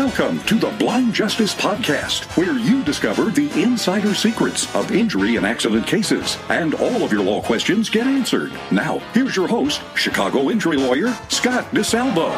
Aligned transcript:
Welcome 0.00 0.40
to 0.44 0.54
the 0.54 0.70
Blind 0.78 1.12
Justice 1.12 1.54
Podcast, 1.54 2.24
where 2.34 2.58
you 2.58 2.82
discover 2.82 3.24
the 3.24 3.50
insider 3.62 4.14
secrets 4.14 4.74
of 4.74 4.92
injury 4.92 5.36
and 5.36 5.44
accident 5.44 5.86
cases, 5.86 6.38
and 6.48 6.74
all 6.76 7.04
of 7.04 7.12
your 7.12 7.22
law 7.22 7.42
questions 7.42 7.90
get 7.90 8.06
answered. 8.06 8.50
Now, 8.70 9.00
here's 9.12 9.36
your 9.36 9.46
host, 9.46 9.82
Chicago 9.96 10.48
injury 10.48 10.78
lawyer 10.78 11.12
Scott 11.28 11.66
DeSalvo. 11.72 12.30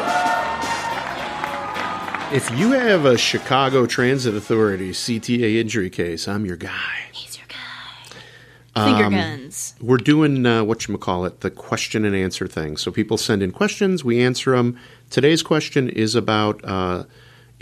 If 2.33 2.51
you 2.59 2.73
have 2.73 3.05
a 3.05 3.17
Chicago 3.17 3.85
Transit 3.85 4.35
Authority 4.35 4.91
CTA 4.91 5.61
injury 5.61 5.89
case, 5.89 6.27
I'm 6.27 6.45
your 6.45 6.57
guy. 6.57 7.05
He's 7.13 7.37
your 7.37 7.47
guy. 7.47 8.85
Finger 8.85 9.09
guns. 9.09 9.75
We're 9.79 9.95
doing 9.95 10.45
uh, 10.45 10.65
what 10.65 10.85
you 10.89 10.97
call 10.97 11.23
it, 11.23 11.39
the 11.39 11.49
question 11.49 12.03
and 12.03 12.13
answer 12.13 12.45
thing. 12.45 12.75
So 12.75 12.91
people 12.91 13.15
send 13.15 13.41
in 13.41 13.53
questions, 13.53 14.03
we 14.03 14.21
answer 14.21 14.51
them. 14.53 14.77
Today's 15.09 15.41
question 15.41 15.87
is 15.87 16.13
about 16.13 16.59
uh, 16.65 17.05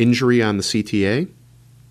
injury 0.02 0.42
on 0.42 0.58
the 0.58 0.64
CTA. 0.64 1.30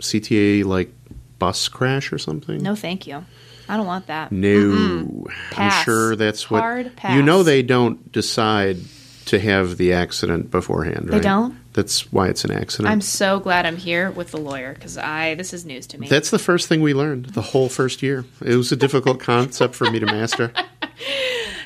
CTA 0.01 0.65
like 0.65 0.93
bus 1.39 1.69
crash 1.69 2.13
or 2.13 2.19
something. 2.19 2.63
No, 2.63 2.75
thank 2.75 3.07
you. 3.07 3.25
I 3.69 3.77
don't 3.77 3.87
want 3.87 4.09
that. 4.09 4.33
No. 4.33 5.27
Pass. 5.51 5.81
I'm 5.81 5.85
sure 5.85 6.17
that's 6.17 6.51
what 6.51 6.61
Hard 6.61 6.97
pass. 6.97 7.15
you 7.15 7.23
know. 7.23 7.43
They 7.43 7.63
don't 7.63 8.11
decide 8.11 8.79
to 9.27 9.39
have 9.39 9.77
the 9.77 9.93
accident 9.93 10.51
beforehand. 10.51 11.09
They 11.09 11.21
don't? 11.21 11.57
That's 11.73 12.13
why 12.13 12.29
it's 12.29 12.45
an 12.45 12.51
accident. 12.51 12.91
I'm 12.91 13.01
so 13.01 13.39
glad 13.39 13.65
I'm 13.65 13.77
here 13.77 14.11
with 14.11 14.33
the 14.33 14.39
lawyer 14.39 14.75
because 14.75 14.99
I 14.99 15.37
this 15.37 15.53
is 15.53 15.65
news 15.65 15.87
to 15.89 15.99
me. 15.99 16.09
That's 16.09 16.31
the 16.31 16.39
first 16.39 16.67
thing 16.67 16.83
we 16.83 16.95
learned 16.95 17.27
the 17.27 17.43
whole 17.43 17.69
first 17.69 18.03
year. 18.03 18.25
It 18.45 18.57
was 18.57 18.73
a 18.73 18.77
difficult 18.77 19.21
concept 19.21 19.77
for 19.77 19.89
me 19.89 20.01
to 20.01 20.07
master. 20.07 20.53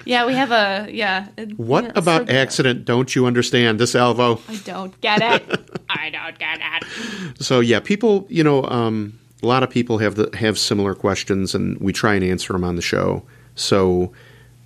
yeah, 0.05 0.27
we 0.27 0.35
have 0.35 0.51
a 0.51 0.89
yeah. 0.91 1.29
What 1.57 1.97
about 1.97 2.31
accident 2.31 2.85
don't 2.85 3.15
you 3.15 3.27
understand, 3.27 3.81
DeSalvo? 3.81 4.41
I 4.49 4.57
don't 4.57 5.01
get 5.01 5.23
it. 5.23 5.71
I 5.89 6.11
don't 6.11 6.39
get 6.39 6.61
it. 6.61 7.43
So 7.43 7.61
yeah, 7.61 7.81
people, 7.81 8.27
you 8.29 8.45
know, 8.45 8.65
um, 8.65 9.19
a 9.43 9.47
lot 9.47 9.63
of 9.63 9.71
people 9.71 9.99
have 9.99 10.15
the, 10.15 10.31
have 10.37 10.59
similar 10.59 10.95
questions, 10.95 11.55
and 11.55 11.79
we 11.79 11.93
try 11.93 12.15
and 12.15 12.25
answer 12.25 12.53
them 12.53 12.65
on 12.65 12.77
the 12.77 12.83
show. 12.83 13.23
So, 13.55 14.13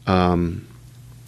um, 0.06 0.66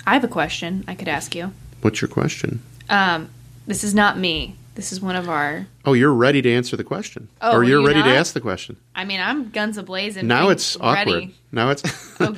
I 0.07 0.15
have 0.15 0.25
a 0.25 0.29
question 0.29 0.85
I 0.89 0.95
could 0.95 1.09
ask 1.09 1.35
you. 1.35 1.53
what's 1.83 2.01
your 2.01 2.09
question? 2.09 2.63
Um, 2.89 3.29
this 3.67 3.85
is 3.85 3.95
not 3.95 4.19
me. 4.19 4.57
This 4.81 4.93
is 4.93 5.01
one 5.03 5.15
of 5.15 5.29
our. 5.29 5.67
Oh, 5.85 5.93
you're 5.93 6.15
ready 6.15 6.41
to 6.41 6.51
answer 6.51 6.75
the 6.75 6.85
question, 6.85 7.29
Oh, 7.43 7.53
or 7.59 7.65
you're 7.65 7.83
you 7.83 7.87
ready 7.87 8.03
to 8.03 8.09
ask 8.17 8.33
the 8.33 8.41
question. 8.41 8.79
I 8.95 9.05
mean, 9.05 9.21
I'm 9.21 9.51
guns 9.51 9.77
ablazing. 9.77 10.23
Now 10.23 10.49
it's 10.49 10.75
awkward. 10.77 11.13
ready. 11.17 11.35
Now 11.53 11.69
it's 11.69 11.83
Oh, 12.19 12.35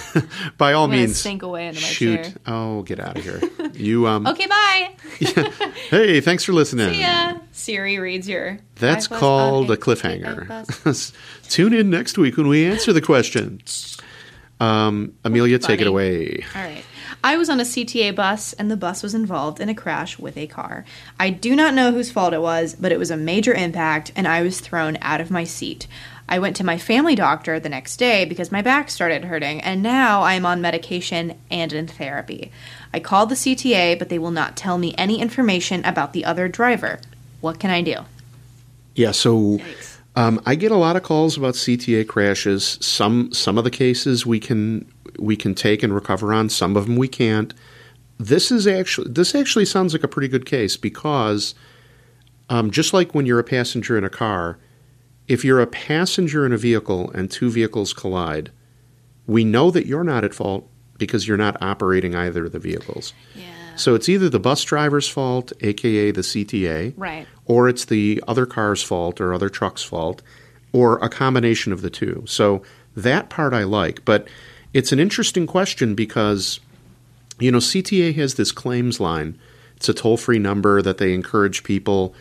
by 0.56 0.72
all 0.72 0.88
means 0.88 1.20
sink 1.20 1.42
away 1.42 1.66
into 1.66 1.82
my 1.82 1.86
shoot. 1.86 2.22
chair. 2.22 2.32
Oh, 2.46 2.80
get 2.80 2.98
out 2.98 3.18
of 3.18 3.24
here. 3.24 3.42
You 3.74 4.06
um. 4.06 4.26
Okay, 4.26 4.46
bye. 4.46 4.94
Hey, 5.90 6.22
thanks 6.22 6.44
for 6.44 6.54
listening. 6.54 6.94
See 6.94 7.02
ya. 7.02 7.34
Siri 7.52 7.98
reads 7.98 8.26
your. 8.26 8.58
That's 8.76 9.06
called 9.06 9.70
a 9.70 9.76
cliffhanger. 9.76 11.12
Tune 11.50 11.74
in 11.74 11.90
next 11.90 12.16
week 12.16 12.38
when 12.38 12.48
we 12.48 12.64
answer 12.64 12.94
the 12.94 13.02
question. 13.02 13.60
Um, 14.60 15.12
Amelia, 15.24 15.58
take 15.58 15.82
it 15.82 15.86
away. 15.86 16.42
All 16.54 16.62
right. 16.62 16.82
I 17.26 17.36
was 17.36 17.50
on 17.50 17.58
a 17.58 17.64
CTA 17.64 18.14
bus 18.14 18.52
and 18.52 18.70
the 18.70 18.76
bus 18.76 19.02
was 19.02 19.12
involved 19.12 19.58
in 19.58 19.68
a 19.68 19.74
crash 19.74 20.16
with 20.16 20.36
a 20.36 20.46
car. 20.46 20.84
I 21.18 21.30
do 21.30 21.56
not 21.56 21.74
know 21.74 21.90
whose 21.90 22.08
fault 22.08 22.32
it 22.32 22.40
was, 22.40 22.76
but 22.78 22.92
it 22.92 23.00
was 23.00 23.10
a 23.10 23.16
major 23.16 23.52
impact 23.52 24.12
and 24.14 24.28
I 24.28 24.42
was 24.42 24.60
thrown 24.60 24.96
out 25.02 25.20
of 25.20 25.28
my 25.28 25.42
seat. 25.42 25.88
I 26.28 26.38
went 26.38 26.54
to 26.54 26.64
my 26.64 26.78
family 26.78 27.16
doctor 27.16 27.58
the 27.58 27.68
next 27.68 27.96
day 27.96 28.26
because 28.26 28.52
my 28.52 28.62
back 28.62 28.90
started 28.90 29.24
hurting 29.24 29.60
and 29.60 29.82
now 29.82 30.22
I 30.22 30.34
am 30.34 30.46
on 30.46 30.60
medication 30.60 31.36
and 31.50 31.72
in 31.72 31.88
therapy. 31.88 32.52
I 32.94 33.00
called 33.00 33.30
the 33.30 33.34
CTA, 33.34 33.98
but 33.98 34.08
they 34.08 34.20
will 34.20 34.30
not 34.30 34.56
tell 34.56 34.78
me 34.78 34.94
any 34.96 35.20
information 35.20 35.84
about 35.84 36.12
the 36.12 36.24
other 36.24 36.46
driver. 36.46 37.00
What 37.40 37.58
can 37.58 37.70
I 37.70 37.82
do? 37.82 38.04
Yeah, 38.94 39.10
so 39.10 39.58
um, 40.14 40.40
I 40.46 40.54
get 40.54 40.70
a 40.70 40.76
lot 40.76 40.94
of 40.94 41.02
calls 41.02 41.36
about 41.36 41.54
CTA 41.54 42.06
crashes. 42.06 42.78
Some 42.80 43.32
some 43.32 43.58
of 43.58 43.64
the 43.64 43.70
cases 43.72 44.24
we 44.24 44.38
can 44.38 44.86
we 45.18 45.36
can 45.36 45.54
take 45.54 45.82
and 45.82 45.94
recover 45.94 46.32
on. 46.32 46.48
Some 46.48 46.76
of 46.76 46.86
them 46.86 46.96
we 46.96 47.08
can't. 47.08 47.52
This 48.18 48.50
is 48.50 48.66
actually 48.66 49.10
this 49.10 49.34
actually 49.34 49.66
sounds 49.66 49.92
like 49.92 50.04
a 50.04 50.08
pretty 50.08 50.28
good 50.28 50.46
case 50.46 50.76
because 50.76 51.54
um, 52.48 52.70
just 52.70 52.92
like 52.94 53.14
when 53.14 53.26
you're 53.26 53.38
a 53.38 53.44
passenger 53.44 53.98
in 53.98 54.04
a 54.04 54.08
car, 54.10 54.58
if 55.28 55.44
you're 55.44 55.60
a 55.60 55.66
passenger 55.66 56.46
in 56.46 56.52
a 56.52 56.56
vehicle 56.58 57.10
and 57.10 57.30
two 57.30 57.50
vehicles 57.50 57.92
collide, 57.92 58.50
we 59.26 59.44
know 59.44 59.70
that 59.70 59.86
you're 59.86 60.04
not 60.04 60.24
at 60.24 60.32
fault 60.34 60.68
because 60.98 61.26
you're 61.28 61.36
not 61.36 61.60
operating 61.60 62.14
either 62.14 62.46
of 62.46 62.52
the 62.52 62.58
vehicles. 62.58 63.12
Yeah. 63.34 63.44
So 63.76 63.94
it's 63.94 64.08
either 64.08 64.30
the 64.30 64.40
bus 64.40 64.62
driver's 64.64 65.06
fault, 65.08 65.52
aka 65.60 66.10
the 66.10 66.22
CTA, 66.22 66.94
Right. 66.96 67.26
or 67.44 67.68
it's 67.68 67.84
the 67.84 68.22
other 68.26 68.46
car's 68.46 68.82
fault 68.82 69.20
or 69.20 69.34
other 69.34 69.50
truck's 69.50 69.82
fault, 69.82 70.22
or 70.72 70.96
a 71.04 71.10
combination 71.10 71.72
of 71.72 71.82
the 71.82 71.90
two. 71.90 72.24
So 72.26 72.62
that 72.96 73.28
part 73.28 73.52
I 73.52 73.64
like, 73.64 74.04
but 74.06 74.26
it's 74.76 74.92
an 74.92 75.00
interesting 75.00 75.46
question 75.46 75.94
because 75.94 76.60
you 77.38 77.50
know 77.50 77.58
CTA 77.58 78.14
has 78.16 78.34
this 78.34 78.52
claims 78.52 79.00
line. 79.00 79.38
It's 79.74 79.88
a 79.88 79.94
toll 79.94 80.18
free 80.18 80.38
number 80.38 80.82
that 80.82 80.98
they 80.98 81.14
encourage 81.14 81.64
people 81.64 82.14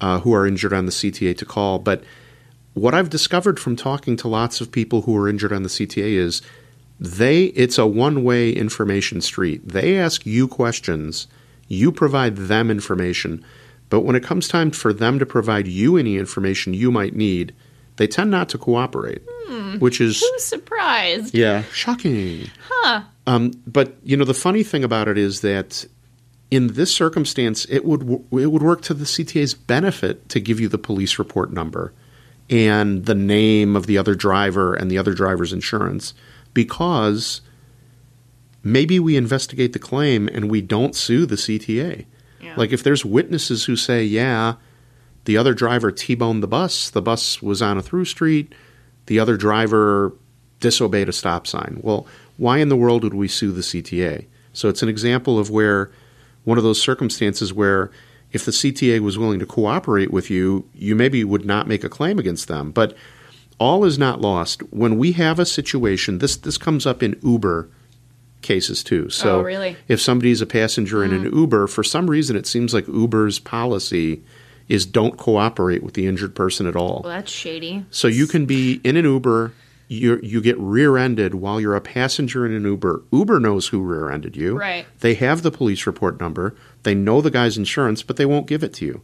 uh, 0.00 0.20
who 0.20 0.32
are 0.32 0.46
injured 0.46 0.72
on 0.72 0.86
the 0.86 0.92
CTA 0.92 1.36
to 1.36 1.44
call. 1.44 1.78
But 1.78 2.02
what 2.72 2.94
I've 2.94 3.10
discovered 3.10 3.60
from 3.60 3.76
talking 3.76 4.16
to 4.16 4.28
lots 4.28 4.62
of 4.62 4.72
people 4.72 5.02
who 5.02 5.14
are 5.14 5.28
injured 5.28 5.52
on 5.52 5.62
the 5.62 5.68
CTA 5.68 6.14
is 6.14 6.40
they 6.98 7.44
it's 7.48 7.76
a 7.76 7.86
one 7.86 8.24
way 8.24 8.50
information 8.50 9.20
street. 9.20 9.68
They 9.68 9.98
ask 9.98 10.24
you 10.24 10.48
questions, 10.48 11.26
you 11.68 11.92
provide 11.92 12.36
them 12.36 12.70
information, 12.70 13.44
but 13.90 14.00
when 14.00 14.16
it 14.16 14.24
comes 14.24 14.48
time 14.48 14.70
for 14.70 14.94
them 14.94 15.18
to 15.18 15.26
provide 15.26 15.68
you 15.68 15.98
any 15.98 16.16
information 16.16 16.72
you 16.72 16.90
might 16.90 17.14
need, 17.14 17.54
they 17.96 18.06
tend 18.06 18.30
not 18.30 18.48
to 18.50 18.58
cooperate, 18.58 19.22
which 19.78 20.00
is 20.00 20.20
Who's 20.20 20.44
surprised? 20.44 21.34
yeah 21.34 21.62
shocking. 21.72 22.50
Huh. 22.68 23.02
Um, 23.26 23.52
but 23.66 23.96
you 24.02 24.16
know 24.16 24.24
the 24.24 24.34
funny 24.34 24.62
thing 24.62 24.84
about 24.84 25.08
it 25.08 25.18
is 25.18 25.40
that 25.42 25.86
in 26.50 26.68
this 26.74 26.94
circumstance, 26.94 27.64
it 27.70 27.84
would 27.84 28.02
it 28.32 28.46
would 28.50 28.62
work 28.62 28.82
to 28.82 28.94
the 28.94 29.04
CTA's 29.04 29.54
benefit 29.54 30.28
to 30.30 30.40
give 30.40 30.58
you 30.60 30.68
the 30.68 30.78
police 30.78 31.18
report 31.18 31.52
number 31.52 31.92
and 32.48 33.06
the 33.06 33.14
name 33.14 33.76
of 33.76 33.86
the 33.86 33.96
other 33.98 34.14
driver 34.14 34.74
and 34.74 34.90
the 34.90 34.98
other 34.98 35.14
driver's 35.14 35.52
insurance 35.52 36.14
because 36.52 37.40
maybe 38.64 38.98
we 38.98 39.16
investigate 39.16 39.72
the 39.72 39.78
claim 39.78 40.28
and 40.28 40.50
we 40.50 40.60
don't 40.60 40.96
sue 40.96 41.24
the 41.26 41.36
CTA. 41.36 42.04
Yeah. 42.42 42.54
Like 42.56 42.72
if 42.72 42.82
there's 42.82 43.04
witnesses 43.04 43.64
who 43.66 43.76
say, 43.76 44.02
"Yeah, 44.04 44.54
the 45.24 45.36
other 45.36 45.54
driver 45.54 45.90
T-boned 45.90 46.42
the 46.42 46.48
bus. 46.48 46.90
The 46.90 47.02
bus 47.02 47.42
was 47.42 47.62
on 47.62 47.78
a 47.78 47.82
through 47.82 48.06
street. 48.06 48.54
The 49.06 49.18
other 49.18 49.36
driver 49.36 50.12
disobeyed 50.60 51.08
a 51.08 51.12
stop 51.12 51.46
sign." 51.46 51.78
Well, 51.82 52.06
why 52.36 52.58
in 52.58 52.68
the 52.68 52.76
world 52.76 53.04
would 53.04 53.14
we 53.14 53.28
sue 53.28 53.52
the 53.52 53.62
CTA? 53.62 54.26
So 54.52 54.68
it's 54.68 54.82
an 54.82 54.88
example 54.88 55.38
of 55.38 55.50
where 55.50 55.90
one 56.44 56.58
of 56.58 56.64
those 56.64 56.80
circumstances 56.80 57.52
where 57.52 57.90
if 58.32 58.44
the 58.44 58.52
CTA 58.52 59.00
was 59.00 59.18
willing 59.18 59.40
to 59.40 59.46
cooperate 59.46 60.12
with 60.12 60.30
you, 60.30 60.64
you 60.74 60.94
maybe 60.94 61.24
would 61.24 61.44
not 61.44 61.66
make 61.66 61.84
a 61.84 61.88
claim 61.88 62.18
against 62.18 62.48
them. 62.48 62.70
But 62.70 62.96
all 63.58 63.84
is 63.84 63.98
not 63.98 64.20
lost. 64.20 64.62
When 64.72 64.96
we 64.96 65.12
have 65.12 65.38
a 65.38 65.46
situation, 65.46 66.18
this 66.18 66.36
this 66.36 66.56
comes 66.58 66.86
up 66.86 67.02
in 67.02 67.18
Uber 67.22 67.68
cases 68.42 68.82
too. 68.82 69.04
Oh, 69.06 69.10
so 69.10 69.38
Oh, 69.40 69.42
really? 69.42 69.76
if 69.86 70.00
somebody's 70.00 70.40
a 70.40 70.46
passenger 70.46 71.04
in 71.04 71.12
an 71.12 71.24
mm. 71.30 71.34
Uber, 71.34 71.66
for 71.66 71.84
some 71.84 72.08
reason 72.08 72.36
it 72.36 72.46
seems 72.46 72.72
like 72.72 72.88
Uber's 72.88 73.38
policy 73.38 74.22
is 74.70 74.86
don't 74.86 75.18
cooperate 75.18 75.82
with 75.82 75.94
the 75.94 76.06
injured 76.06 76.34
person 76.34 76.66
at 76.66 76.76
all. 76.76 77.02
Well, 77.02 77.12
that's 77.12 77.30
shady. 77.30 77.84
So 77.90 78.06
you 78.06 78.26
can 78.28 78.46
be 78.46 78.80
in 78.84 78.96
an 78.96 79.04
Uber, 79.04 79.52
you 79.88 80.20
you 80.22 80.40
get 80.40 80.56
rear-ended 80.58 81.34
while 81.34 81.60
you're 81.60 81.74
a 81.74 81.80
passenger 81.80 82.46
in 82.46 82.52
an 82.52 82.62
Uber. 82.64 83.02
Uber 83.10 83.40
knows 83.40 83.66
who 83.66 83.82
rear-ended 83.82 84.36
you. 84.36 84.56
Right. 84.56 84.86
They 85.00 85.14
have 85.14 85.42
the 85.42 85.50
police 85.50 85.86
report 85.86 86.20
number. 86.20 86.54
They 86.84 86.94
know 86.94 87.20
the 87.20 87.32
guy's 87.32 87.58
insurance, 87.58 88.04
but 88.04 88.16
they 88.16 88.24
won't 88.24 88.46
give 88.46 88.62
it 88.62 88.72
to 88.74 88.86
you. 88.86 89.02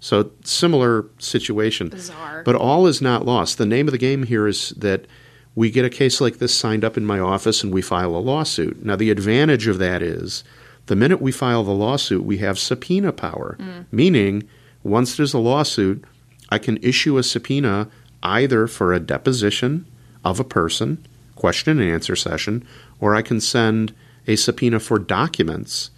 So 0.00 0.32
similar 0.42 1.06
situation. 1.18 1.90
Bizarre. 1.90 2.42
But 2.42 2.56
all 2.56 2.88
is 2.88 3.00
not 3.00 3.24
lost. 3.24 3.56
The 3.56 3.64
name 3.64 3.86
of 3.86 3.92
the 3.92 3.98
game 3.98 4.24
here 4.24 4.48
is 4.48 4.70
that 4.70 5.06
we 5.54 5.70
get 5.70 5.84
a 5.84 5.90
case 5.90 6.20
like 6.20 6.38
this 6.38 6.52
signed 6.52 6.84
up 6.84 6.96
in 6.96 7.06
my 7.06 7.20
office 7.20 7.62
and 7.62 7.72
we 7.72 7.80
file 7.80 8.16
a 8.16 8.18
lawsuit. 8.18 8.84
Now 8.84 8.96
the 8.96 9.10
advantage 9.10 9.68
of 9.68 9.78
that 9.78 10.02
is 10.02 10.42
the 10.86 10.96
minute 10.96 11.22
we 11.22 11.30
file 11.30 11.62
the 11.62 11.70
lawsuit, 11.70 12.24
we 12.24 12.38
have 12.38 12.58
subpoena 12.58 13.12
power, 13.12 13.56
mm. 13.60 13.86
meaning 13.92 14.48
once 14.84 15.16
there's 15.16 15.34
a 15.34 15.38
lawsuit, 15.38 16.04
I 16.50 16.58
can 16.58 16.76
issue 16.82 17.18
a 17.18 17.22
subpoena 17.22 17.88
either 18.22 18.66
for 18.66 18.92
a 18.92 19.00
deposition 19.00 19.86
of 20.24 20.38
a 20.38 20.44
person, 20.44 21.04
question 21.34 21.80
and 21.80 21.90
answer 21.90 22.14
session, 22.14 22.64
or 23.00 23.14
I 23.14 23.22
can 23.22 23.40
send 23.40 23.94
a 24.26 24.36
subpoena 24.36 24.80
for 24.80 24.98
documents. 24.98 25.90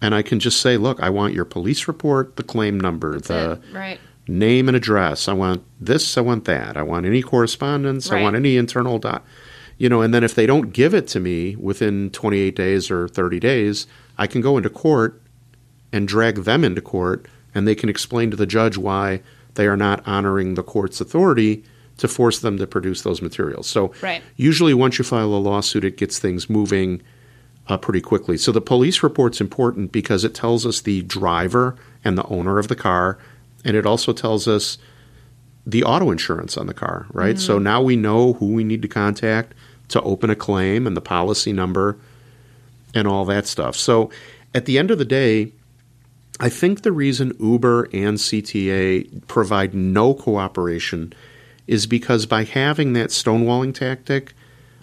And 0.00 0.14
I 0.14 0.22
can 0.22 0.40
just 0.40 0.60
say, 0.60 0.76
look, 0.76 1.00
I 1.02 1.10
want 1.10 1.34
your 1.34 1.44
police 1.44 1.88
report, 1.88 2.36
the 2.36 2.42
claim 2.42 2.78
number, 2.78 3.14
That's 3.14 3.28
the 3.28 3.52
it. 3.52 3.60
Right. 3.72 4.00
name 4.26 4.68
and 4.68 4.76
address. 4.76 5.28
I 5.28 5.32
want 5.32 5.64
this, 5.80 6.16
I 6.16 6.20
want 6.20 6.44
that. 6.44 6.76
I 6.76 6.82
want 6.82 7.06
any 7.06 7.22
correspondence, 7.22 8.10
I 8.10 8.22
want 8.22 8.36
any 8.36 8.56
internal 8.56 8.98
dot. 8.98 9.24
You 9.76 9.88
know, 9.88 10.02
and 10.02 10.12
then 10.12 10.24
if 10.24 10.34
they 10.34 10.46
don't 10.46 10.72
give 10.72 10.92
it 10.92 11.06
to 11.08 11.20
me 11.20 11.54
within 11.56 12.10
28 12.10 12.56
days 12.56 12.90
or 12.90 13.06
30 13.08 13.38
days, 13.38 13.86
I 14.16 14.26
can 14.26 14.40
go 14.40 14.56
into 14.56 14.70
court 14.70 15.22
and 15.92 16.06
drag 16.06 16.44
them 16.44 16.64
into 16.64 16.80
court 16.80 17.26
and 17.58 17.66
they 17.66 17.74
can 17.74 17.88
explain 17.88 18.30
to 18.30 18.36
the 18.36 18.46
judge 18.46 18.78
why 18.78 19.20
they 19.54 19.66
are 19.66 19.76
not 19.76 20.06
honoring 20.06 20.54
the 20.54 20.62
court's 20.62 21.00
authority 21.00 21.64
to 21.96 22.06
force 22.06 22.38
them 22.38 22.56
to 22.58 22.66
produce 22.68 23.02
those 23.02 23.20
materials. 23.20 23.66
So 23.66 23.92
Right. 24.00 24.22
usually 24.36 24.72
once 24.72 24.98
you 24.98 25.04
file 25.04 25.34
a 25.34 25.42
lawsuit, 25.42 25.84
it 25.84 25.96
gets 25.96 26.20
things 26.20 26.48
moving 26.48 27.02
uh, 27.66 27.76
pretty 27.76 28.00
quickly. 28.00 28.38
So 28.38 28.52
the 28.52 28.60
police 28.60 29.02
report's 29.02 29.40
important 29.40 29.90
because 29.90 30.22
it 30.22 30.34
tells 30.34 30.64
us 30.64 30.80
the 30.82 31.02
driver 31.02 31.74
and 32.04 32.16
the 32.16 32.24
owner 32.26 32.60
of 32.60 32.68
the 32.68 32.76
car, 32.76 33.18
and 33.64 33.76
it 33.76 33.84
also 33.84 34.12
tells 34.12 34.46
us 34.46 34.78
the 35.66 35.82
auto 35.82 36.12
insurance 36.12 36.56
on 36.56 36.66
the 36.68 36.72
car, 36.72 37.06
right? 37.12 37.38
So 37.38 37.58
now 37.58 37.82
we 37.82 37.96
know 37.96 38.34
who 38.34 38.52
we 38.52 38.62
need 38.62 38.80
to 38.82 38.88
contact 38.88 39.52
to 39.88 40.00
open 40.02 40.30
a 40.30 40.36
claim 40.36 40.86
and 40.86 40.96
the 40.96 41.00
policy 41.02 41.52
number 41.52 41.98
and 42.94 43.08
all 43.08 43.24
that 43.26 43.46
stuff. 43.46 43.74
So 43.74 44.10
at 44.54 44.64
the 44.64 44.78
end 44.78 44.90
of 44.92 44.98
the 44.98 45.04
day, 45.04 45.52
I 46.40 46.48
think 46.48 46.82
the 46.82 46.92
reason 46.92 47.32
Uber 47.40 47.84
and 47.92 48.16
CTA 48.16 49.26
provide 49.26 49.74
no 49.74 50.14
cooperation 50.14 51.12
is 51.66 51.86
because 51.86 52.26
by 52.26 52.44
having 52.44 52.92
that 52.94 53.10
stonewalling 53.10 53.74
tactic, 53.74 54.34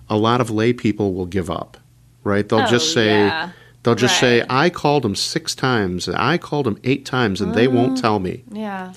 a 0.10 0.18
lot 0.18 0.42
of 0.42 0.50
lay 0.50 0.74
people 0.74 1.14
will 1.14 1.26
give 1.26 1.50
up, 1.50 1.78
right? 2.24 2.48
They'll 2.48 2.60
Oh, 2.62 2.68
just 2.68 2.94
say, 2.94 3.08
yeah. 3.26 3.52
they'll 3.84 3.96
just 3.96 4.20
say, 4.20 4.44
I 4.50 4.70
called 4.70 5.04
them 5.04 5.16
six 5.16 5.56
times, 5.56 6.08
I 6.10 6.38
called 6.38 6.66
them 6.66 6.78
eight 6.84 7.06
times, 7.06 7.40
and 7.42 7.56
they 7.56 7.68
won't 7.68 7.98
tell 7.98 8.20
me 8.20 8.44
Yeah. 8.52 8.94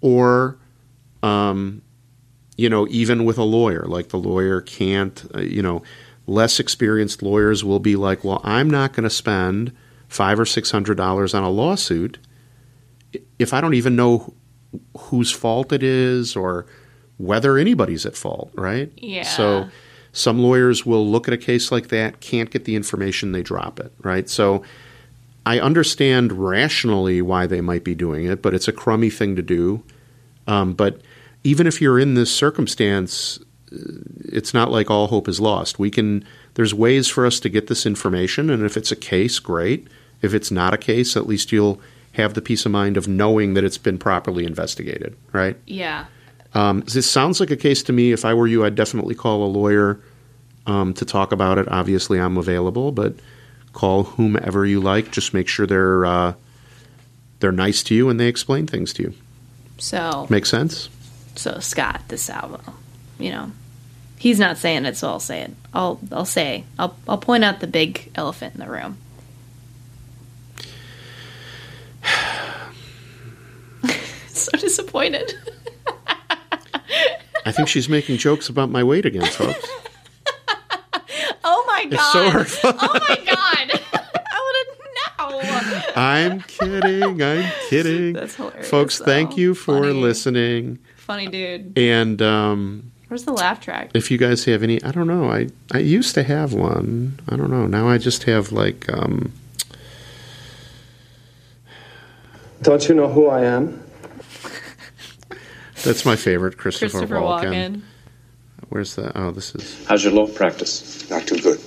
or 0.00 0.56
um, 1.22 1.82
you 2.56 2.68
know 2.70 2.86
even 2.88 3.24
with 3.24 3.36
a 3.38 3.42
lawyer 3.42 3.84
like 3.86 4.08
the 4.10 4.16
lawyer 4.16 4.60
can't 4.60 5.24
uh, 5.34 5.40
you 5.40 5.60
know 5.60 5.82
less 6.26 6.58
experienced 6.60 7.22
lawyers 7.22 7.62
will 7.64 7.80
be 7.80 7.96
like 7.96 8.22
well 8.24 8.40
i'm 8.44 8.70
not 8.70 8.92
going 8.94 9.04
to 9.04 9.10
spend 9.10 9.72
five 10.08 10.38
or 10.40 10.46
six 10.46 10.70
hundred 10.70 10.96
dollars 10.96 11.34
on 11.34 11.42
a 11.42 11.50
lawsuit 11.50 12.18
if 13.38 13.52
i 13.54 13.60
don't 13.60 13.74
even 13.74 13.96
know 13.96 14.18
wh- 14.72 14.98
whose 15.10 15.30
fault 15.32 15.72
it 15.72 15.82
is 15.82 16.36
or 16.36 16.66
whether 17.18 17.56
anybody's 17.58 18.04
at 18.06 18.14
fault 18.16 18.50
right 18.54 18.92
Yeah. 18.96 19.22
so 19.22 19.68
some 20.12 20.38
lawyers 20.38 20.86
will 20.86 21.06
look 21.06 21.28
at 21.28 21.34
a 21.34 21.38
case 21.38 21.70
like 21.72 21.88
that 21.88 22.20
can't 22.20 22.50
get 22.50 22.64
the 22.64 22.76
information 22.76 23.32
they 23.32 23.42
drop 23.42 23.80
it 23.80 23.92
right 24.02 24.28
so 24.28 24.62
I 25.48 25.60
understand 25.60 26.32
rationally 26.32 27.22
why 27.22 27.46
they 27.46 27.60
might 27.60 27.84
be 27.84 27.94
doing 27.94 28.24
it, 28.26 28.42
but 28.42 28.52
it's 28.52 28.66
a 28.66 28.72
crummy 28.72 29.10
thing 29.10 29.36
to 29.36 29.42
do. 29.42 29.84
Um, 30.48 30.72
but 30.74 31.00
even 31.44 31.68
if 31.68 31.80
you're 31.80 32.00
in 32.00 32.14
this 32.14 32.34
circumstance, 32.34 33.38
uh, 33.72 33.76
it's 34.24 34.52
not 34.52 34.72
like 34.72 34.90
all 34.90 35.06
hope 35.06 35.28
is 35.28 35.38
lost. 35.38 35.78
We 35.78 35.88
can. 35.88 36.24
There's 36.56 36.74
ways 36.74 37.06
for 37.06 37.24
us 37.24 37.38
to 37.40 37.48
get 37.48 37.68
this 37.68 37.86
information, 37.86 38.50
and 38.50 38.64
if 38.64 38.76
it's 38.76 38.90
a 38.90 38.96
case, 38.96 39.38
great. 39.38 39.86
If 40.22 40.34
it's 40.34 40.50
not 40.50 40.74
a 40.74 40.78
case, 40.78 41.16
at 41.16 41.26
least 41.26 41.52
you'll 41.52 41.80
have 42.12 42.34
the 42.34 42.40
peace 42.40 42.64
of 42.64 42.72
mind 42.72 42.96
of 42.96 43.06
knowing 43.06 43.54
that 43.54 43.62
it's 43.62 43.76
been 43.78 43.98
properly 43.98 44.44
investigated, 44.44 45.14
right? 45.32 45.56
Yeah. 45.66 46.06
Um, 46.54 46.80
this 46.80 47.08
sounds 47.10 47.40
like 47.40 47.50
a 47.50 47.56
case 47.56 47.82
to 47.84 47.92
me. 47.92 48.12
If 48.12 48.24
I 48.24 48.32
were 48.32 48.46
you, 48.46 48.64
I'd 48.64 48.74
definitely 48.74 49.14
call 49.14 49.44
a 49.44 49.46
lawyer 49.46 50.00
um, 50.66 50.94
to 50.94 51.04
talk 51.04 51.30
about 51.30 51.58
it. 51.58 51.68
Obviously, 51.68 52.18
I'm 52.18 52.38
available, 52.38 52.90
but 52.90 53.14
call 53.74 54.04
whomever 54.04 54.64
you 54.64 54.80
like. 54.80 55.12
Just 55.12 55.34
make 55.34 55.48
sure 55.48 55.66
they're 55.66 56.06
uh, 56.06 56.32
they're 57.40 57.52
nice 57.52 57.82
to 57.84 57.94
you 57.94 58.08
and 58.08 58.18
they 58.18 58.28
explain 58.28 58.66
things 58.66 58.94
to 58.94 59.02
you. 59.02 59.14
So 59.78 60.26
Make 60.30 60.46
sense? 60.46 60.88
so 61.34 61.58
Scott 61.58 62.00
DeSalvo, 62.08 62.72
you 63.18 63.30
know, 63.30 63.52
he's 64.18 64.38
not 64.38 64.56
saying 64.58 64.84
it, 64.86 64.96
so 64.96 65.08
I'll 65.08 65.20
say 65.20 65.42
it. 65.42 65.50
I'll 65.74 66.00
I'll 66.12 66.24
say 66.24 66.64
I'll 66.78 66.96
I'll 67.08 67.18
point 67.18 67.44
out 67.44 67.60
the 67.60 67.66
big 67.66 68.10
elephant 68.14 68.54
in 68.54 68.60
the 68.60 68.68
room. 68.70 68.98
so 74.28 74.50
disappointed. 74.58 75.34
I 77.44 77.52
think 77.52 77.68
she's 77.68 77.88
making 77.88 78.16
jokes 78.18 78.48
about 78.48 78.70
my 78.70 78.82
weight 78.82 79.06
again, 79.06 79.26
folks. 79.26 79.68
Oh 81.48 81.64
my 81.68 81.84
god! 81.84 81.92
It's 81.92 82.12
so 82.12 82.30
hurtful. 82.30 82.72
Oh 82.76 82.98
my 83.08 83.16
god! 83.24 83.80
I 85.22 85.26
would 85.28 85.44
have 85.44 85.86
no. 85.86 85.92
I'm 86.02 86.40
kidding. 86.40 87.22
I'm 87.22 87.52
kidding. 87.68 88.12
That's 88.14 88.34
hilarious, 88.34 88.68
Folks, 88.68 88.98
thank 88.98 89.36
you 89.36 89.54
for 89.54 89.78
Funny. 89.84 89.92
listening. 89.92 90.80
Funny 90.96 91.28
dude. 91.28 91.78
And 91.78 92.20
um, 92.20 92.90
Where's 93.08 93.24
the 93.24 93.32
laugh 93.32 93.60
track? 93.60 93.90
if 93.94 94.10
you 94.10 94.18
guys 94.18 94.44
have 94.46 94.62
any, 94.62 94.82
I 94.82 94.90
don't 94.90 95.06
know. 95.06 95.30
I 95.30 95.48
I 95.72 95.78
used 95.78 96.14
to 96.14 96.22
have 96.24 96.52
one. 96.52 97.20
I 97.28 97.36
don't 97.36 97.50
know. 97.50 97.66
Now 97.66 97.88
I 97.88 97.98
just 97.98 98.24
have 98.24 98.50
like 98.52 98.92
um, 98.92 99.32
Don't 102.62 102.88
you 102.88 102.94
know 102.94 103.08
who 103.08 103.28
I 103.28 103.44
am? 103.44 103.82
that's 105.84 106.04
my 106.04 106.16
favorite, 106.16 106.56
Christopher, 106.56 106.98
Christopher 106.98 107.20
Walken. 107.20 107.42
Walken. 107.42 107.82
Where's 108.70 108.96
that? 108.96 109.12
Oh, 109.14 109.30
this 109.30 109.54
is 109.54 109.86
How's 109.86 110.02
your 110.02 110.12
law 110.12 110.26
practice? 110.26 111.08
Not 111.08 111.26
too 111.26 111.38
good. 111.38 111.60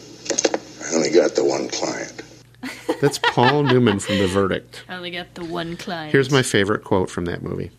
I 0.84 0.96
only 0.96 1.12
got 1.12 1.36
the 1.36 1.46
one 1.46 1.70
client. 1.70 2.22
that's 3.02 3.20
Paul 3.20 3.64
Newman 3.64 4.00
from 4.00 4.18
The 4.18 4.28
Verdict. 4.28 4.84
I 4.90 4.96
only 4.96 5.12
got 5.12 5.34
the 5.36 5.46
one 5.46 5.78
client. 5.78 6.12
Here's 6.12 6.32
my 6.32 6.42
favorite 6.42 6.84
quote 6.84 7.10
from 7.10 7.26
that 7.26 7.42
movie. 7.44 7.72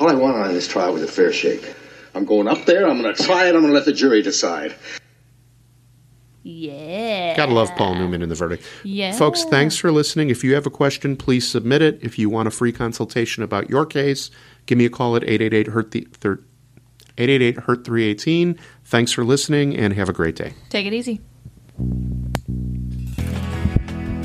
All 0.00 0.08
I 0.08 0.14
want 0.14 0.36
on 0.36 0.52
this 0.52 0.68
trial 0.68 0.92
was 0.92 1.02
a 1.02 1.08
fair 1.08 1.32
shake. 1.32 1.74
I'm 2.14 2.24
going 2.24 2.48
up 2.48 2.64
there, 2.64 2.88
I'm 2.88 3.00
going 3.00 3.14
to 3.14 3.22
try 3.22 3.46
it, 3.46 3.54
I'm 3.54 3.60
going 3.60 3.68
to 3.68 3.72
let 3.72 3.84
the 3.84 3.92
jury 3.92 4.22
decide. 4.22 4.74
Yeah. 6.50 7.36
Gotta 7.36 7.52
love 7.52 7.68
Paul 7.76 7.96
Newman 7.96 8.22
in 8.22 8.30
The 8.30 8.34
Verdict. 8.34 8.64
Yeah. 8.82 9.12
Folks, 9.12 9.44
thanks 9.44 9.76
for 9.76 9.92
listening. 9.92 10.30
If 10.30 10.42
you 10.42 10.54
have 10.54 10.64
a 10.66 10.70
question, 10.70 11.14
please 11.14 11.46
submit 11.46 11.82
it. 11.82 11.98
If 12.02 12.18
you 12.18 12.30
want 12.30 12.48
a 12.48 12.50
free 12.50 12.72
consultation 12.72 13.42
about 13.42 13.68
your 13.68 13.84
case, 13.84 14.30
give 14.64 14.78
me 14.78 14.86
a 14.86 14.90
call 14.90 15.14
at 15.14 15.24
888 15.24 15.66
hurt 15.66 15.90
the 15.90 16.08
thir- 16.12 16.40
888 17.18 17.56
hurt 17.64 17.84
318. 17.84 18.58
Thanks 18.84 19.12
for 19.12 19.24
listening 19.24 19.76
and 19.76 19.92
have 19.92 20.08
a 20.08 20.12
great 20.14 20.36
day. 20.36 20.54
Take 20.70 20.86
it 20.86 20.94
easy. 20.94 21.20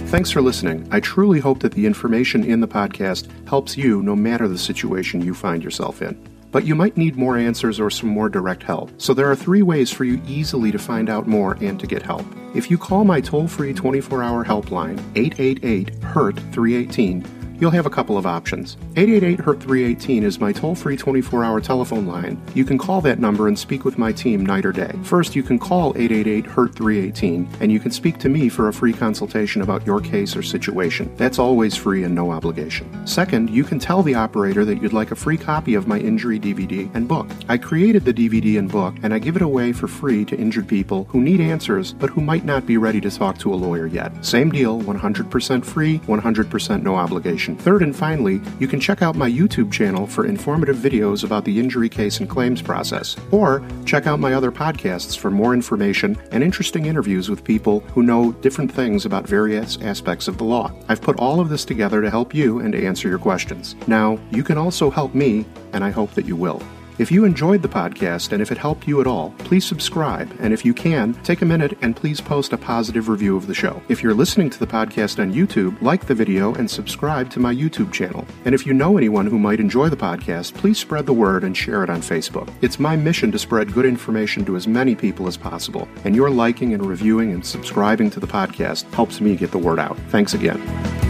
Thanks 0.08 0.30
for 0.30 0.42
listening. 0.42 0.88
I 0.92 1.00
truly 1.02 1.40
hope 1.40 1.60
that 1.60 1.74
the 1.74 1.86
information 1.86 2.44
in 2.46 2.62
the 2.62 2.68
podcast 2.68 3.28
helps 3.50 3.76
you 3.76 4.02
no 4.02 4.16
matter 4.16 4.48
the 4.48 4.60
situation 4.60 5.22
you 5.22 5.34
find 5.34 5.62
yourself 5.64 6.02
in. 6.02 6.16
But 6.54 6.66
you 6.66 6.76
might 6.76 6.96
need 6.96 7.18
more 7.18 7.36
answers 7.36 7.80
or 7.80 7.90
some 7.90 8.08
more 8.08 8.30
direct 8.30 8.64
help. 8.64 8.92
So 9.02 9.14
there 9.14 9.30
are 9.30 9.36
three 9.36 9.64
ways 9.64 9.92
for 9.92 10.06
you 10.06 10.22
easily 10.26 10.72
to 10.72 10.80
find 10.80 11.10
out 11.10 11.28
more 11.28 11.58
and 11.60 11.80
to 11.80 11.88
get 11.88 12.04
help. 12.04 12.26
If 12.56 12.70
you 12.70 12.78
call 12.78 13.04
my 13.04 13.20
toll 13.20 13.48
free 13.48 13.74
24 13.74 14.24
hour 14.24 14.46
helpline, 14.46 15.00
888 15.16 16.04
HURT 16.04 16.36
318, 16.54 17.43
you'll 17.64 17.72
have 17.72 17.86
a 17.86 17.90
couple 17.90 18.18
of 18.18 18.26
options. 18.26 18.76
888 18.98 19.40
HURT 19.40 19.62
318 19.62 20.24
is 20.26 20.38
my 20.38 20.52
toll 20.52 20.76
free 20.76 20.98
24 20.98 21.46
hour 21.46 21.62
telephone 21.62 22.06
line. 22.06 22.38
You 22.54 22.66
can 22.66 22.78
call 22.78 23.00
that 23.00 23.20
number 23.20 23.48
and 23.48 23.58
speak 23.58 23.86
with 23.86 23.98
my 23.98 24.12
team 24.12 24.46
night 24.46 24.66
or 24.66 24.74
day. 24.74 24.92
First, 25.04 25.34
you 25.34 25.44
can 25.44 25.58
call 25.58 25.92
888 25.96 26.46
HURT 26.46 26.76
318 26.76 27.48
and 27.62 27.72
you 27.72 27.80
can 27.80 27.92
speak 27.92 28.18
to 28.18 28.28
me 28.28 28.50
for 28.50 28.68
a 28.68 28.74
free 28.74 28.92
consultation 28.92 29.62
about 29.62 29.86
your 29.86 30.02
case 30.02 30.36
or 30.36 30.44
situation. 30.44 31.10
That's 31.16 31.40
always 31.40 31.74
free 31.74 32.04
and 32.04 32.14
no 32.14 32.32
obligation. 32.32 33.08
Second, 33.08 33.50
you 33.50 33.64
can 33.64 33.80
tell 33.80 34.04
the 34.04 34.16
operator 34.16 34.66
that 34.66 34.82
you'd 34.82 34.92
like 34.92 35.12
a 35.12 35.16
free 35.16 35.38
copy 35.38 35.76
of 35.76 35.88
my 35.88 36.00
injury 36.00 36.42
DVD 36.42 36.94
and 36.94 37.08
book. 37.08 37.30
I 37.48 37.58
created 37.58 38.04
the 38.04 38.14
DVD 38.14 38.60
and 38.60 38.70
book 38.70 38.94
and 39.04 39.14
I 39.14 39.20
give 39.20 39.38
it 39.38 39.42
away 39.42 39.72
for 39.72 39.88
free 39.88 40.26
to 40.26 40.36
injured 40.36 40.68
people 40.68 41.06
who 41.06 41.22
need 41.22 41.40
answers 41.40 41.94
but 41.94 42.10
who 42.10 42.20
might 42.20 42.44
not 42.44 42.66
be 42.66 42.76
ready 42.76 43.00
to 43.00 43.10
talk 43.10 43.38
to 43.38 43.54
a 43.54 43.56
lawyer 43.56 43.88
yet. 43.88 44.12
Same 44.26 44.52
deal, 44.52 44.82
100% 44.82 45.64
free, 45.64 46.00
100% 46.00 46.84
no 46.84 46.98
obligation. 46.98 47.53
Third 47.56 47.82
and 47.82 47.96
finally, 47.96 48.42
you 48.60 48.68
can 48.68 48.80
check 48.80 49.02
out 49.02 49.16
my 49.16 49.30
YouTube 49.30 49.72
channel 49.72 50.08
for 50.08 50.26
informative 50.26 50.78
videos 50.78 51.24
about 51.24 51.46
the 51.46 51.60
injury 51.60 51.90
case 51.90 52.20
and 52.20 52.30
claims 52.30 52.62
process, 52.62 53.16
or 53.32 53.66
check 53.86 54.08
out 54.08 54.20
my 54.20 54.34
other 54.34 54.52
podcasts 54.52 55.18
for 55.18 55.32
more 55.32 55.54
information 55.54 56.18
and 56.32 56.44
interesting 56.44 56.86
interviews 56.86 57.30
with 57.30 57.44
people 57.44 57.80
who 57.94 58.04
know 58.04 58.32
different 58.34 58.72
things 58.72 59.06
about 59.06 59.28
various 59.28 59.78
aspects 59.82 60.28
of 60.28 60.38
the 60.38 60.44
law. 60.44 60.72
I've 60.90 61.02
put 61.02 61.18
all 61.18 61.40
of 61.40 61.50
this 61.50 61.66
together 61.66 62.02
to 62.02 62.10
help 62.10 62.34
you 62.34 62.60
and 62.60 62.76
answer 62.76 63.08
your 63.08 63.20
questions. 63.20 63.76
Now, 63.88 64.20
you 64.32 64.44
can 64.44 64.58
also 64.58 64.90
help 64.90 65.16
me, 65.16 65.46
and 65.74 65.84
I 65.84 65.90
hope 65.90 66.12
that 66.12 66.26
you 66.26 66.36
will. 66.36 66.62
If 67.00 67.12
you 67.12 67.26
enjoyed 67.26 67.64
the 67.64 67.68
podcast 67.68 68.34
and 68.34 68.42
if 68.42 68.52
it 68.52 68.58
helped 68.58 68.88
you 68.88 69.02
at 69.02 69.08
all, 69.08 69.34
please 69.40 69.66
subscribe. 69.66 70.32
And 70.40 70.54
if 70.54 70.64
you 70.64 70.74
can, 70.74 71.16
take 71.24 71.42
a 71.42 71.46
minute 71.46 71.76
and 71.82 71.96
please 71.96 72.22
post 72.22 72.54
a 72.54 72.58
positive 72.58 73.10
review 73.10 73.36
of 73.36 73.48
the 73.48 73.54
show. 73.54 73.82
If 73.90 74.04
you're 74.04 74.14
listening 74.14 74.52
to 74.52 74.60
the 74.60 74.68
podcast 74.68 75.20
on 75.20 75.34
YouTube, 75.34 75.82
like 75.82 76.06
the 76.06 76.14
video 76.14 76.54
and 76.54 76.70
subscribe 76.70 77.32
to 77.32 77.40
my 77.40 77.54
YouTube 77.54 77.92
channel. 77.92 78.28
And 78.46 78.54
if 78.54 78.68
you 78.68 78.74
know 78.74 78.96
anyone 78.96 79.26
who 79.26 79.40
might 79.40 79.60
enjoy 79.60 79.90
the 79.90 79.98
podcast, 79.98 80.54
please 80.54 80.78
spread 80.78 81.08
the 81.08 81.14
word 81.14 81.44
and 81.44 81.58
share 81.58 81.84
it 81.84 81.90
on 81.90 82.02
Facebook. 82.02 82.54
It's 82.62 82.80
my 82.80 82.96
mission 82.96 83.32
to 83.32 83.40
spread 83.40 83.74
good 83.74 83.86
information 83.86 84.46
to 84.46 84.56
as 84.56 84.68
many 84.68 84.94
people 84.94 85.28
as 85.28 85.36
possible. 85.36 85.88
And 86.06 86.16
your 86.16 86.30
liking 86.30 86.74
and 86.74 86.86
reviewing 86.86 87.32
and 87.32 87.44
subscribing 87.44 88.12
to 88.12 88.20
the 88.20 88.28
podcast 88.28 88.92
helps 88.94 89.20
me 89.20 89.36
get 89.36 89.52
the 89.52 89.58
word 89.58 89.80
out. 89.80 89.98
Thanks 90.10 90.36
again. 90.36 91.03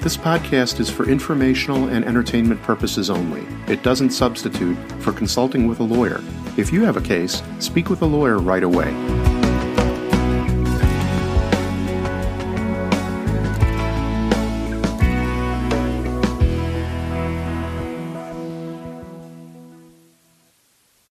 This 0.00 0.16
podcast 0.16 0.78
is 0.78 0.88
for 0.88 1.08
informational 1.08 1.88
and 1.88 2.04
entertainment 2.04 2.62
purposes 2.62 3.10
only. 3.10 3.44
It 3.66 3.82
doesn't 3.82 4.10
substitute 4.10 4.76
for 5.02 5.12
consulting 5.12 5.66
with 5.66 5.80
a 5.80 5.82
lawyer. 5.82 6.22
If 6.56 6.72
you 6.72 6.84
have 6.84 6.96
a 6.96 7.00
case, 7.00 7.42
speak 7.58 7.90
with 7.90 8.00
a 8.02 8.06
lawyer 8.06 8.38
right 8.38 8.62
away. 8.62 8.94